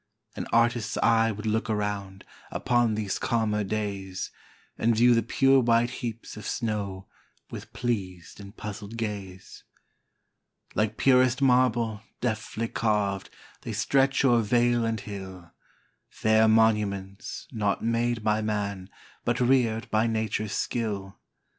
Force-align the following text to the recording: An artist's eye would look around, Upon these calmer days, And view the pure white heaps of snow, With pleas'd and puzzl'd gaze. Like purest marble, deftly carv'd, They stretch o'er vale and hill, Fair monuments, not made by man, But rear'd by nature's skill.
An 0.35 0.47
artist's 0.51 0.97
eye 1.03 1.31
would 1.31 1.45
look 1.45 1.69
around, 1.69 2.25
Upon 2.49 2.95
these 2.95 3.19
calmer 3.19 3.63
days, 3.63 4.31
And 4.75 4.95
view 4.95 5.13
the 5.13 5.21
pure 5.21 5.59
white 5.59 5.91
heaps 5.91 6.35
of 6.35 6.47
snow, 6.47 7.05
With 7.51 7.71
pleas'd 7.71 8.39
and 8.39 8.57
puzzl'd 8.57 8.97
gaze. 8.97 9.63
Like 10.73 10.97
purest 10.97 11.39
marble, 11.39 12.01
deftly 12.19 12.67
carv'd, 12.69 13.29
They 13.61 13.73
stretch 13.73 14.25
o'er 14.25 14.41
vale 14.41 14.85
and 14.85 14.99
hill, 14.99 15.51
Fair 16.09 16.47
monuments, 16.47 17.47
not 17.51 17.83
made 17.83 18.23
by 18.23 18.41
man, 18.41 18.89
But 19.23 19.39
rear'd 19.39 19.91
by 19.91 20.07
nature's 20.07 20.53
skill. 20.53 21.19